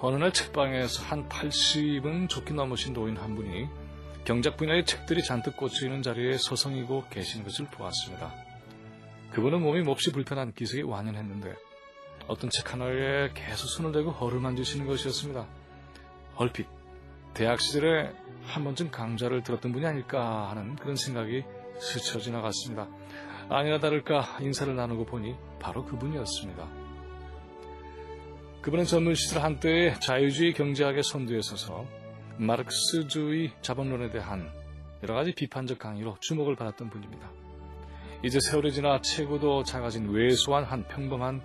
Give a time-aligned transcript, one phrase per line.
[0.00, 3.68] 어느 날 책방에서 한 80은 좋게 넘으신 노인 한 분이
[4.24, 8.32] 경작 분야의 책들이 잔뜩 꽂혀있는 자리에 서성이고 계신 것을 보았습니다.
[9.32, 11.52] 그분은 몸이 몹시 불편한 기색이 완연했는데
[12.28, 15.46] 어떤 책 하나에 계속 손을 대고 허를 만지시는 것이었습니다.
[16.36, 16.68] 얼핏
[17.34, 18.12] 대학 시절에
[18.44, 21.42] 한 번쯤 강좌를 들었던 분이 아닐까 하는 그런 생각이
[21.80, 22.86] 스쳐 지나갔습니다.
[23.48, 26.87] 아니나 다를까 인사를 나누고 보니 바로 그분이었습니다.
[28.62, 31.86] 그분은 젊은 시절 한때의 자유주의 경제학의 선두에 서서
[32.38, 34.50] 마르크스주의 자본론에 대한
[35.02, 37.30] 여러 가지 비판적 강의로 주목을 받았던 분입니다.
[38.24, 41.40] 이제 세월이 지나 체구도 작아진 왜소한 한 평범한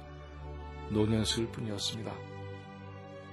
[0.89, 2.11] 노년수일 뿐이었습니다.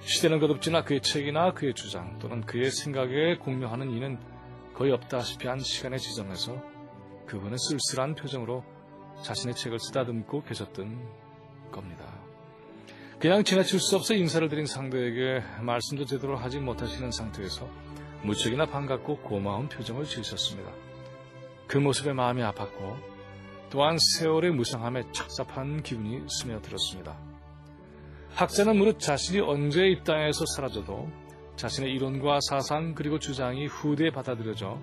[0.01, 4.19] 시대는 거듭지나 그의 책이나 그의 주장 또는 그의 생각에 공명하는 이는
[4.75, 6.61] 거의 없다시피 한 시간의 지점에서
[7.25, 8.63] 그분은 쓸쓸한 표정으로
[9.23, 12.10] 자신의 책을 쓰다듬고 계셨던 겁니다.
[13.21, 17.69] 그냥 지나칠 수 없어 인사를 드린 상대에게 말씀도 제대로 하지 못하시는 상태에서
[18.23, 20.71] 무척이나 반갑고 고마운 표정을 지으셨습니다.
[21.67, 22.97] 그 모습에 마음이 아팠고
[23.69, 27.15] 또한 세월의 무상함에 착잡한 기분이 스며들었습니다.
[28.33, 31.07] 학자는 무릇 자신이 언제 이 땅에서 사라져도
[31.57, 34.79] 자신의 이론과 사상 그리고 주장이 후대에 받아들여져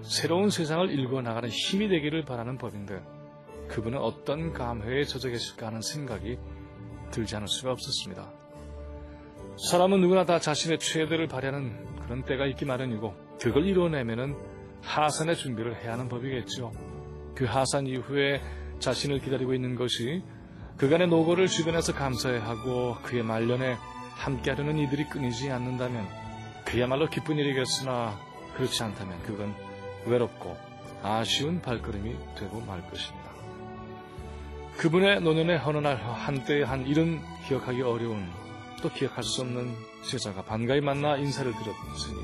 [0.00, 3.02] 새로운 세상을 읽어나가는 힘이 되기를 바라는 법인데
[3.68, 6.38] 그분은 어떤 감회에 젖어 계실까 하는 생각이
[7.14, 8.28] 들지 않을 수가 없었습니다.
[9.70, 14.36] 사람은 누구나 다 자신의 최대를 발휘하는 그런 때가 있기 마련이고 그걸 이뤄내면은
[14.82, 16.72] 하산의 준비를 해야 하는 법이겠죠.
[17.36, 18.42] 그 하산 이후에
[18.80, 20.22] 자신을 기다리고 있는 것이
[20.76, 23.76] 그간의 노고를 주변에서 감사해 하고 그의 말년에
[24.16, 26.06] 함께하려는 이들이 끊이지 않는다면
[26.64, 28.18] 그야말로 기쁜 일이겠으나
[28.56, 29.54] 그렇지 않다면 그건
[30.06, 30.56] 외롭고
[31.02, 33.23] 아쉬운 발걸음이 되고 말 것입니다.
[34.76, 38.28] 그분의 노년의 어느 날 한때의 한 일은 기억하기 어려운
[38.82, 42.20] 또 기억할 수 없는 제자가 반가이 만나 인사를 드렸으니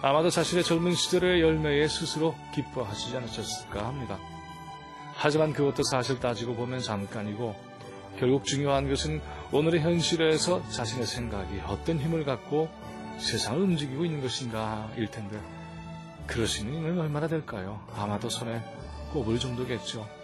[0.00, 4.18] 아마도 자신의 젊은 시절의 열매에 스스로 기뻐하시지 않으셨을까 합니다.
[5.14, 7.54] 하지만 그것도 사실 따지고 보면 잠깐이고
[8.18, 9.20] 결국 중요한 것은
[9.52, 12.68] 오늘의 현실에서 자신의 생각이 어떤 힘을 갖고
[13.18, 15.40] 세상을 움직이고 있는 것인가 일 텐데
[16.28, 17.80] 그러시는 얼마나 될까요?
[17.96, 18.62] 아마도 손에
[19.12, 20.17] 꼽을 정도겠죠.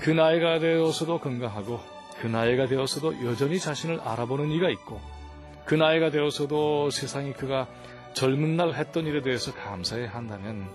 [0.00, 1.80] 그 나이가 되어서도 건강하고
[2.20, 5.00] 그 나이가 되어서도 여전히 자신을 알아보는 이가 있고
[5.64, 7.68] 그 나이가 되어서도 세상이 그가
[8.14, 10.68] 젊은 날 했던 일에 대해서 감사해 한다면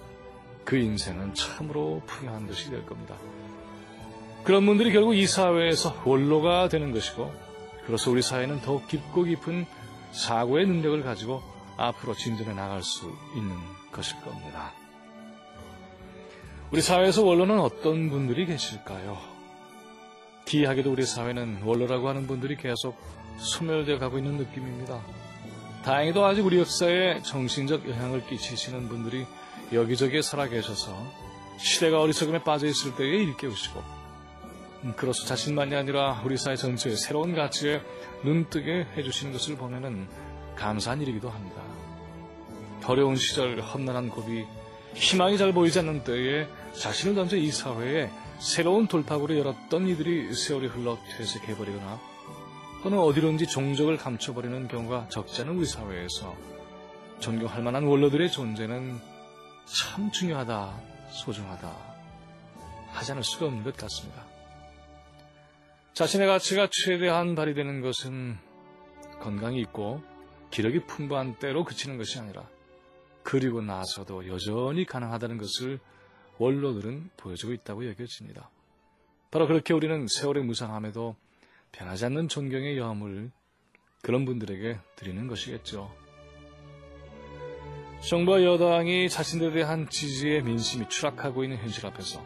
[0.63, 3.15] 그 인생은 참으로 풍요한 것이 될 겁니다.
[4.43, 7.33] 그런 분들이 결국 이 사회에서 원로가 되는 것이고
[7.85, 9.65] 그래서 우리 사회는 더욱 깊고 깊은
[10.11, 11.41] 사고의 능력을 가지고
[11.77, 13.55] 앞으로 진전해 나갈 수 있는
[13.91, 14.73] 것일 겁니다.
[16.73, 19.19] 우리 사회에서 원로는 어떤 분들이 계실까요?
[20.45, 22.99] 기이하게도 우리 사회는 원로라고 하는 분들이 계속
[23.37, 24.99] 소멸되어 가고 있는 느낌입니다.
[25.85, 29.23] 다행히도 아직 우리 역사에 정신적 영향을 끼치시는 분들이
[29.71, 30.97] 여기저기에 살아계셔서
[31.59, 33.79] 시대가 어리석음에 빠져 있을 때에 일깨우시고
[34.85, 37.83] 음, 그로서 자신만이 아니라 우리 사회 전체의 새로운 가치에
[38.23, 40.07] 눈뜨게 해주시는 것을 보면은
[40.55, 41.61] 감사한 일이기도 합니다.
[42.87, 44.43] 어려운 시절 험난한 고비
[44.95, 48.09] 희망이 잘 보이지 않는 때에 자신을 던져 이 사회에
[48.39, 51.99] 새로운 돌파구를 열었던 이들이 세월이 흘러 퇴색해버리거나
[52.83, 56.35] 또는 어디론지 종적을 감춰버리는 경우가 적지 않은 우리 사회에서
[57.19, 58.99] 존경할 만한 원로들의 존재는
[59.65, 61.73] 참 중요하다, 소중하다
[62.91, 64.25] 하지 않을 수가 없는 것 같습니다.
[65.93, 68.37] 자신의 가치가 최대한 발휘되는 것은
[69.21, 70.03] 건강이 있고
[70.51, 72.43] 기력이 풍부한 때로 그치는 것이 아니라
[73.23, 75.79] 그리고 나서도 여전히 가능하다는 것을
[76.37, 78.49] 원로들은 보여주고 있다고 여겨집니다.
[79.31, 81.15] 바로 그렇게 우리는 세월의 무상함에도
[81.71, 83.31] 변하지 않는 존경의 여함을
[84.01, 85.91] 그런 분들에게 드리는 것이겠죠.
[88.07, 92.23] 정부와 여당이 자신들에 대한 지지의 민심이 추락하고 있는 현실 앞에서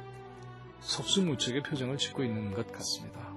[0.80, 3.28] 섭수무책의 표정을 짓고 있는 것 같습니다.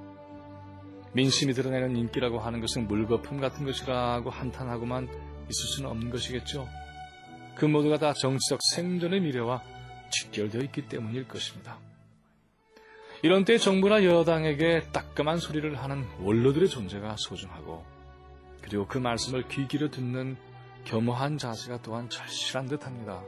[1.12, 6.66] 민심이 드러내는 인기라고 하는 것은 물거품 같은 것이라고 한탄하고만 있을 수는 없는 것이겠죠.
[7.60, 9.62] 그 모두가 다 정치적 생존의 미래와
[10.10, 11.78] 직결되어 있기 때문일 것입니다.
[13.22, 17.84] 이런 때 정부나 여당에게 따끔한 소리를 하는 원로들의 존재가 소중하고
[18.62, 20.38] 그리고 그 말씀을 귀 기려 듣는
[20.84, 23.22] 겸허한 자세가 또한 절실한 듯합니다.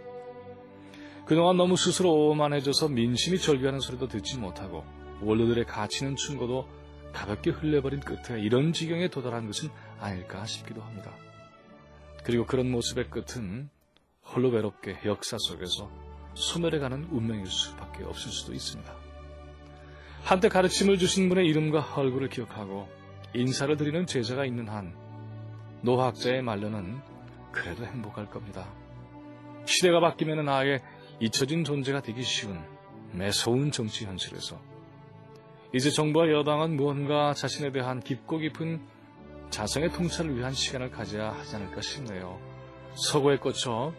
[1.26, 4.82] 그동안 너무 스스로 오만해져서 민심이 절규하는 소리도 듣지 못하고
[5.20, 6.66] 원로들의 가치는 충고도
[7.12, 9.68] 가볍게 흘려버린 끝에 이런 지경에 도달한 것은
[10.00, 11.12] 아닐까 싶기도 합니다.
[12.24, 13.68] 그리고 그런 모습의 끝은
[14.34, 15.90] 홀로 외롭게 역사 속에서
[16.34, 18.94] 소멸해가는 운명일 수밖에 없을 수도 있습니다.
[20.22, 22.88] 한때 가르침을 주신 분의 이름과 얼굴을 기억하고
[23.34, 24.94] 인사를 드리는 제자가 있는 한
[25.82, 27.00] 노학자의 말로는
[27.50, 28.66] 그래도 행복할 겁니다.
[29.66, 30.80] 시대가 바뀌면 아예
[31.20, 32.62] 잊혀진 존재가 되기 쉬운
[33.12, 34.58] 매서운 정치 현실에서
[35.74, 38.80] 이제 정부와 여당은 무언가 자신에 대한 깊고 깊은
[39.50, 42.40] 자성의 통찰을 위한 시간을 가져야 하지 않을까 싶네요.
[42.94, 43.92] 서구에 꽂혀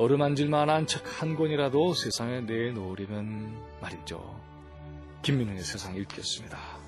[0.00, 4.40] 어루만질 만한 책 한 권이라도 세상에 내놓으려면 말이죠.
[5.20, 6.79] 김민웅의 세상 읽겠습니다.